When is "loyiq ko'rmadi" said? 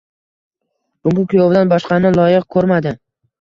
2.17-2.97